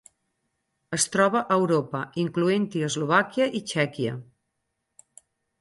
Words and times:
Es 0.97 1.05
troba 1.15 1.41
a 1.41 1.57
Europa, 1.63 2.01
incloent-hi 2.23 2.83
Eslovàquia 2.89 3.51
i 3.61 3.65
Txèquia. 3.73 4.19